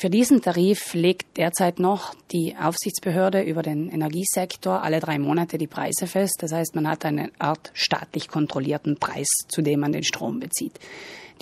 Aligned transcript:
Für 0.00 0.08
diesen 0.08 0.40
Tarif 0.40 0.94
legt 0.94 1.36
derzeit 1.36 1.78
noch 1.78 2.14
die 2.32 2.56
Aufsichtsbehörde 2.56 3.42
über 3.42 3.60
den 3.60 3.90
Energiesektor 3.90 4.82
alle 4.82 4.98
drei 4.98 5.18
Monate 5.18 5.58
die 5.58 5.66
Preise 5.66 6.06
fest. 6.06 6.38
Das 6.38 6.52
heißt, 6.52 6.74
man 6.74 6.88
hat 6.88 7.04
eine 7.04 7.30
Art 7.38 7.70
staatlich 7.74 8.28
kontrollierten 8.28 8.96
Preis, 8.96 9.28
zu 9.48 9.60
dem 9.60 9.80
man 9.80 9.92
den 9.92 10.02
Strom 10.02 10.40
bezieht. 10.40 10.80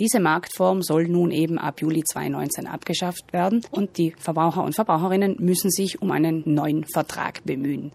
Diese 0.00 0.18
Marktform 0.18 0.82
soll 0.82 1.06
nun 1.06 1.30
eben 1.30 1.56
ab 1.56 1.80
Juli 1.80 2.02
2019 2.02 2.66
abgeschafft 2.66 3.32
werden 3.32 3.64
und 3.70 3.96
die 3.96 4.12
Verbraucher 4.18 4.64
und 4.64 4.74
Verbraucherinnen 4.74 5.36
müssen 5.38 5.70
sich 5.70 6.02
um 6.02 6.10
einen 6.10 6.42
neuen 6.44 6.84
Vertrag 6.92 7.44
bemühen. 7.44 7.92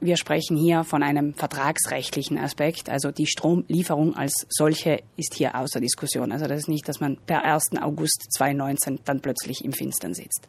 Wir 0.00 0.16
sprechen 0.16 0.56
hier 0.56 0.84
von 0.84 1.02
einem 1.02 1.34
vertragsrechtlichen 1.34 2.38
Aspekt. 2.38 2.88
Also 2.88 3.10
die 3.10 3.26
Stromlieferung 3.26 4.14
als 4.14 4.46
solche 4.48 5.02
ist 5.16 5.34
hier 5.34 5.56
außer 5.56 5.80
Diskussion. 5.80 6.30
Also 6.30 6.46
das 6.46 6.60
ist 6.60 6.68
nicht, 6.68 6.88
dass 6.88 7.00
man 7.00 7.16
per 7.26 7.44
1. 7.44 7.70
August 7.80 8.26
2019 8.32 9.00
dann 9.04 9.20
plötzlich 9.20 9.64
im 9.64 9.72
Finstern 9.72 10.14
sitzt. 10.14 10.46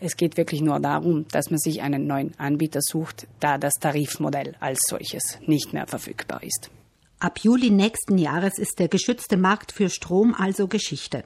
Es 0.00 0.16
geht 0.16 0.36
wirklich 0.36 0.60
nur 0.60 0.78
darum, 0.78 1.26
dass 1.32 1.50
man 1.50 1.58
sich 1.58 1.82
einen 1.82 2.06
neuen 2.06 2.32
Anbieter 2.38 2.80
sucht, 2.80 3.26
da 3.40 3.58
das 3.58 3.74
Tarifmodell 3.74 4.54
als 4.60 4.86
solches 4.86 5.38
nicht 5.44 5.72
mehr 5.72 5.86
verfügbar 5.86 6.42
ist. 6.42 6.70
Ab 7.18 7.40
Juli 7.42 7.70
nächsten 7.70 8.16
Jahres 8.16 8.58
ist 8.58 8.78
der 8.78 8.86
geschützte 8.86 9.36
Markt 9.36 9.72
für 9.72 9.90
Strom 9.90 10.34
also 10.38 10.68
Geschichte. 10.68 11.24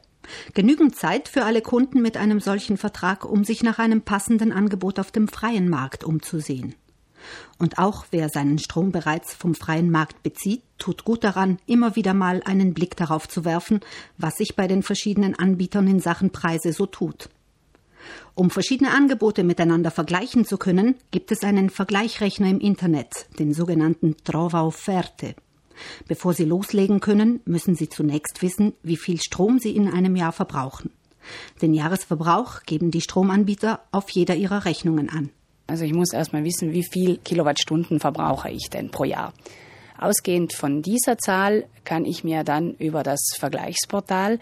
Genügend 0.54 0.96
Zeit 0.96 1.28
für 1.28 1.44
alle 1.44 1.60
Kunden 1.60 2.00
mit 2.00 2.16
einem 2.16 2.40
solchen 2.40 2.78
Vertrag, 2.78 3.26
um 3.26 3.44
sich 3.44 3.62
nach 3.62 3.78
einem 3.78 4.00
passenden 4.00 4.52
Angebot 4.52 4.98
auf 4.98 5.10
dem 5.10 5.28
freien 5.28 5.68
Markt 5.68 6.02
umzusehen. 6.02 6.74
Und 7.58 7.78
auch 7.78 8.06
wer 8.10 8.28
seinen 8.28 8.58
Strom 8.58 8.92
bereits 8.92 9.34
vom 9.34 9.54
freien 9.54 9.90
Markt 9.90 10.22
bezieht, 10.22 10.62
tut 10.78 11.04
gut 11.04 11.24
daran, 11.24 11.58
immer 11.66 11.96
wieder 11.96 12.14
mal 12.14 12.42
einen 12.44 12.74
Blick 12.74 12.96
darauf 12.96 13.28
zu 13.28 13.44
werfen, 13.44 13.80
was 14.18 14.36
sich 14.36 14.56
bei 14.56 14.66
den 14.66 14.82
verschiedenen 14.82 15.38
Anbietern 15.38 15.86
in 15.86 16.00
Sachen 16.00 16.30
Preise 16.30 16.72
so 16.72 16.86
tut. 16.86 17.28
Um 18.34 18.50
verschiedene 18.50 18.90
Angebote 18.90 19.44
miteinander 19.44 19.90
vergleichen 19.90 20.44
zu 20.44 20.56
können, 20.56 20.96
gibt 21.10 21.30
es 21.32 21.44
einen 21.44 21.70
Vergleichrechner 21.70 22.48
im 22.48 22.60
Internet, 22.60 23.26
den 23.38 23.52
sogenannten 23.54 24.16
Trova 24.24 24.62
Offerte. 24.62 25.34
Bevor 26.08 26.34
Sie 26.34 26.44
loslegen 26.44 27.00
können, 27.00 27.40
müssen 27.44 27.74
Sie 27.74 27.88
zunächst 27.88 28.42
wissen, 28.42 28.74
wie 28.82 28.96
viel 28.96 29.20
Strom 29.20 29.58
Sie 29.58 29.74
in 29.74 29.88
einem 29.88 30.16
Jahr 30.16 30.32
verbrauchen. 30.32 30.90
Den 31.60 31.74
Jahresverbrauch 31.74 32.62
geben 32.64 32.90
die 32.90 33.00
Stromanbieter 33.00 33.80
auf 33.92 34.10
jeder 34.10 34.34
ihrer 34.34 34.64
Rechnungen 34.64 35.08
an. 35.08 35.30
Also 35.66 35.84
ich 35.84 35.92
muss 35.92 36.12
erstmal 36.12 36.44
wissen, 36.44 36.72
wie 36.72 36.84
viel 36.84 37.18
Kilowattstunden 37.18 38.00
verbrauche 38.00 38.50
ich 38.50 38.68
denn 38.70 38.90
pro 38.90 39.04
Jahr. 39.04 39.32
Ausgehend 39.98 40.52
von 40.52 40.82
dieser 40.82 41.18
Zahl 41.18 41.64
kann 41.84 42.04
ich 42.04 42.24
mir 42.24 42.44
dann 42.44 42.74
über 42.74 43.02
das 43.02 43.20
Vergleichsportal 43.38 44.38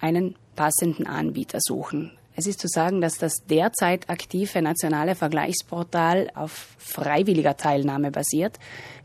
einen 0.00 0.34
passenden 0.56 1.06
Anbieter 1.06 1.58
suchen. 1.60 2.12
Es 2.38 2.46
ist 2.46 2.60
zu 2.60 2.68
sagen, 2.68 3.00
dass 3.00 3.18
das 3.18 3.44
derzeit 3.50 4.08
aktive 4.08 4.62
nationale 4.62 5.16
Vergleichsportal 5.16 6.30
auf 6.36 6.76
freiwilliger 6.78 7.56
Teilnahme 7.56 8.12
basiert. 8.12 8.60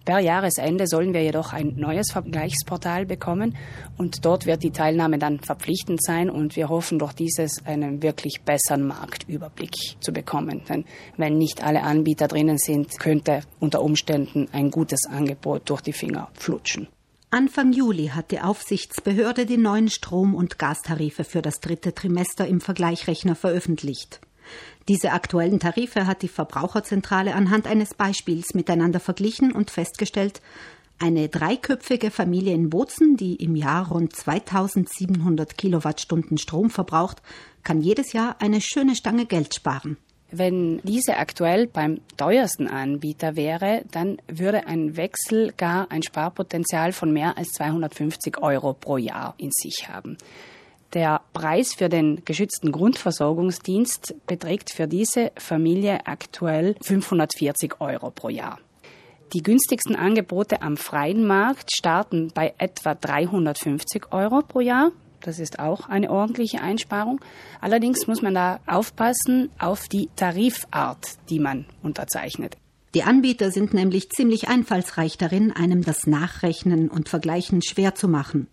Per 0.06 0.20
Jahresende 0.20 0.86
sollen 0.86 1.16
wir 1.16 1.24
jedoch 1.24 1.52
ein 1.52 1.74
neues 1.76 2.12
Vergleichsportal 2.12 3.08
bekommen 3.08 3.58
und 3.98 4.24
dort 4.24 4.46
wird 4.46 4.62
die 4.62 4.70
Teilnahme 4.70 5.18
dann 5.18 5.40
verpflichtend 5.40 6.04
sein 6.04 6.30
und 6.30 6.56
wir 6.56 6.70
hoffen 6.70 7.00
durch 7.00 7.14
dieses 7.14 7.66
einen 7.66 8.04
wirklich 8.04 8.42
besseren 8.46 8.86
Marktüberblick 8.86 9.74
zu 10.00 10.14
bekommen. 10.14 10.62
Denn 10.70 10.86
wenn 11.18 11.40
nicht 11.40 11.64
alle 11.64 11.82
Anbieter 11.82 12.28
drinnen 12.28 12.60
sind, 12.60 13.00
könnte 13.00 13.40
unter 13.60 13.82
Umständen 13.82 14.48
ein 14.52 14.70
gutes 14.70 15.08
Angebot 15.08 15.72
durch 15.72 15.82
die 15.82 15.94
Finger 15.94 16.30
flutschen. 16.36 16.88
Anfang 17.34 17.74
Juli 17.74 18.10
hat 18.10 18.30
die 18.30 18.42
Aufsichtsbehörde 18.42 19.48
die 19.48 19.58
neuen 19.58 19.90
Strom- 19.90 20.36
und 20.36 20.60
Gastarife 20.60 21.24
für 21.24 21.42
das 21.42 21.62
dritte 21.62 21.96
Trimester 21.96 22.48
im 22.48 22.62
Vergleichrechner 22.62 23.34
veröffentlicht. 23.36 24.22
Diese 24.88 25.14
aktuellen 25.14 25.60
Tarife 25.60 26.06
hat 26.06 26.22
die 26.22 26.28
Verbraucherzentrale 26.28 27.34
anhand 27.34 27.66
eines 27.66 27.96
Beispiels 27.96 28.54
miteinander 28.54 29.00
verglichen 29.00 29.52
und 29.52 29.72
festgestellt, 29.72 30.44
eine 31.00 31.28
dreiköpfige 31.28 32.12
Familie 32.12 32.54
in 32.54 32.70
Bozen, 32.70 33.18
die 33.18 33.38
im 33.38 33.56
Jahr 33.56 33.88
rund 33.88 34.16
2700 34.16 35.58
Kilowattstunden 35.58 36.38
Strom 36.38 36.70
verbraucht, 36.70 37.24
kann 37.64 37.82
jedes 37.82 38.14
Jahr 38.14 38.36
eine 38.42 38.62
schöne 38.62 38.96
Stange 38.96 39.26
Geld 39.26 39.56
sparen. 39.56 39.98
Wenn 40.36 40.82
diese 40.82 41.18
aktuell 41.18 41.68
beim 41.68 42.02
teuersten 42.18 42.68
Anbieter 42.68 43.36
wäre, 43.36 43.84
dann 43.92 44.18
würde 44.28 44.66
ein 44.66 44.98
Wechsel 44.98 45.54
gar 45.56 45.92
ein 45.92 46.02
Sparpotenzial 46.02 46.92
von 46.92 47.14
mehr 47.14 47.38
als 47.38 47.50
250 47.52 48.42
Euro 48.42 48.74
pro 48.74 48.98
Jahr 48.98 49.36
in 49.38 49.52
sich 49.52 49.90
haben. 49.90 50.18
Der 50.96 51.22
Preis 51.34 51.76
für 51.76 51.88
den 51.88 52.26
geschützten 52.26 52.72
Grundversorgungsdienst 52.72 54.16
beträgt 54.26 54.72
für 54.72 54.88
diese 54.88 55.32
Familie 55.38 56.08
aktuell 56.08 56.78
540 56.82 57.80
Euro 57.80 58.10
pro 58.10 58.30
Jahr. 58.30 58.58
Die 59.34 59.44
günstigsten 59.44 59.96
Angebote 59.96 60.64
am 60.64 60.78
freien 60.78 61.28
Markt 61.28 61.70
starten 61.76 62.32
bei 62.34 62.56
etwa 62.58 62.96
350 62.96 64.12
Euro 64.12 64.42
pro 64.42 64.62
Jahr 64.62 64.92
das 65.24 65.40
ist 65.40 65.60
auch 65.60 65.90
eine 65.90 66.12
ordentliche 66.12 66.62
Einsparung. 66.62 67.20
Allerdings 67.62 68.08
muss 68.08 68.22
man 68.22 68.34
da 68.34 68.60
aufpassen 68.68 69.50
auf 69.58 69.88
die 69.88 70.10
Tarifart, 70.16 71.18
die 71.30 71.40
man 71.40 71.66
unterzeichnet. 71.82 72.58
Die 72.94 73.04
Anbieter 73.04 73.50
sind 73.50 73.74
nämlich 73.74 74.12
ziemlich 74.12 74.50
einfallsreich 74.50 75.18
darin, 75.18 75.52
einem 75.52 75.84
das 75.84 76.06
Nachrechnen 76.06 76.90
und 76.90 77.10
Vergleichen 77.10 77.64
schwer 77.64 77.96
zu 77.96 78.08
machen. 78.08 78.48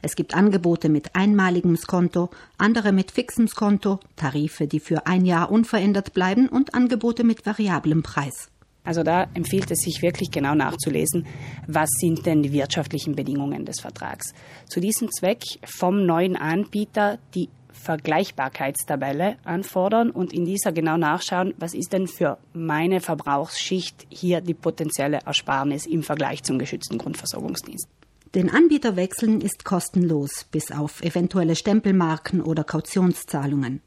Es 0.00 0.16
gibt 0.16 0.34
Angebote 0.34 0.88
mit 0.88 1.14
einmaligem 1.14 1.76
Skonto, 1.76 2.30
andere 2.56 2.92
mit 2.92 3.10
fixem 3.10 3.48
Skonto, 3.48 4.00
Tarife, 4.16 4.66
die 4.66 4.80
für 4.80 5.06
ein 5.06 5.24
Jahr 5.24 5.50
unverändert 5.50 6.14
bleiben 6.14 6.48
und 6.48 6.74
Angebote 6.74 7.24
mit 7.24 7.44
variablem 7.44 8.02
Preis. 8.02 8.51
Also 8.84 9.02
da 9.02 9.28
empfiehlt 9.34 9.70
es 9.70 9.80
sich 9.80 10.02
wirklich 10.02 10.30
genau 10.30 10.54
nachzulesen, 10.54 11.26
was 11.66 11.88
sind 11.98 12.26
denn 12.26 12.42
die 12.42 12.52
wirtschaftlichen 12.52 13.14
Bedingungen 13.14 13.64
des 13.64 13.80
Vertrags. 13.80 14.34
Zu 14.66 14.80
diesem 14.80 15.10
Zweck 15.10 15.42
vom 15.64 16.04
neuen 16.04 16.36
Anbieter 16.36 17.18
die 17.34 17.48
Vergleichbarkeitstabelle 17.72 19.36
anfordern 19.44 20.10
und 20.10 20.32
in 20.32 20.44
dieser 20.44 20.72
genau 20.72 20.96
nachschauen, 20.96 21.54
was 21.58 21.74
ist 21.74 21.92
denn 21.92 22.06
für 22.06 22.38
meine 22.52 23.00
Verbrauchsschicht 23.00 24.06
hier 24.08 24.40
die 24.40 24.54
potenzielle 24.54 25.20
Ersparnis 25.24 25.86
im 25.86 26.02
Vergleich 26.02 26.42
zum 26.42 26.58
geschützten 26.58 26.98
Grundversorgungsdienst. 26.98 27.88
Den 28.34 28.50
Anbieter 28.50 28.96
wechseln 28.96 29.40
ist 29.40 29.64
kostenlos, 29.64 30.46
bis 30.50 30.70
auf 30.70 31.02
eventuelle 31.02 31.54
Stempelmarken 31.54 32.40
oder 32.40 32.64
Kautionszahlungen. 32.64 33.82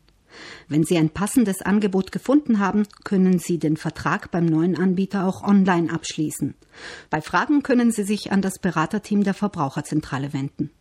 Wenn 0.68 0.84
Sie 0.84 0.98
ein 0.98 1.10
passendes 1.10 1.62
Angebot 1.62 2.12
gefunden 2.12 2.60
haben, 2.60 2.84
können 3.04 3.40
Sie 3.40 3.58
den 3.58 3.78
Vertrag 3.78 4.32
beim 4.32 4.46
neuen 4.46 4.78
Anbieter 4.78 5.26
auch 5.26 5.44
online 5.44 5.92
abschließen. 5.92 6.56
Bei 7.10 7.22
Fragen 7.22 7.64
können 7.64 7.92
Sie 7.92 8.04
sich 8.04 8.32
an 8.32 8.42
das 8.42 8.60
Beraterteam 8.60 9.24
der 9.24 9.34
Verbraucherzentrale 9.34 10.34
wenden. 10.34 10.72